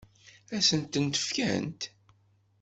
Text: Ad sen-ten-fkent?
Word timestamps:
Ad 0.55 0.61
sen-ten-fkent? 0.67 1.81